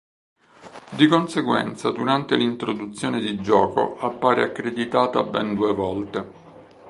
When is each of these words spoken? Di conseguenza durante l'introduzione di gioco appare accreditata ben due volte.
Di 0.89 1.05
conseguenza 1.07 1.91
durante 1.91 2.35
l'introduzione 2.35 3.19
di 3.19 3.39
gioco 3.39 3.99
appare 3.99 4.43
accreditata 4.43 5.21
ben 5.21 5.53
due 5.53 5.75
volte. 5.75 6.31